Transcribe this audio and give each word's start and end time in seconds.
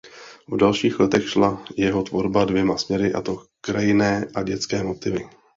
V 0.47 0.57
dalších 0.57 0.99
letech 0.99 1.29
šla 1.29 1.65
jeho 1.77 2.03
tvorba 2.03 2.45
dvěma 2.45 2.77
směry 2.77 3.13
a 3.13 3.21
to 3.21 3.43
"krajinné 3.61 4.27
a 4.35 4.43
dětské 4.43 4.83
motivy". 4.83 5.29